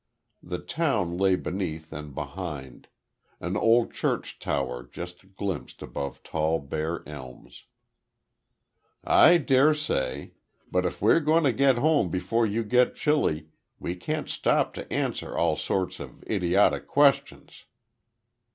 The 0.41 0.57
town 0.57 1.15
lay 1.19 1.35
beneath 1.35 1.93
and 1.93 2.15
behind; 2.15 2.87
an 3.39 3.55
old 3.55 3.93
church 3.93 4.39
tower 4.39 4.81
just 4.81 5.35
glimpsed 5.35 5.83
above 5.83 6.23
tall 6.23 6.57
bare 6.57 7.07
elms. 7.07 7.65
"I 9.03 9.37
dare 9.37 9.75
say. 9.75 10.31
But 10.71 10.87
if 10.87 11.03
we 11.03 11.11
are 11.11 11.19
going 11.19 11.43
to 11.43 11.53
get 11.53 11.77
home 11.77 12.09
before 12.09 12.47
you 12.47 12.63
get 12.63 12.95
chilly, 12.95 13.49
we 13.77 13.93
can't 13.95 14.27
stop 14.27 14.73
to 14.73 14.91
answer 14.91 15.37
all 15.37 15.55
sorts 15.55 15.99
of 15.99 16.23
idiotic 16.23 16.87
questions." 16.87 17.65